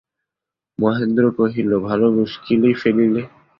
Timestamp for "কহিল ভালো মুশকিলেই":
1.37-2.75